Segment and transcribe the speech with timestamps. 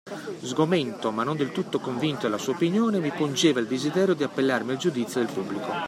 [0.41, 4.71] Sgomento, ma non del tutto convinto della sua opinione, mi pungeva il desiderio di appellarmi
[4.71, 5.69] al giudizio del pubblico.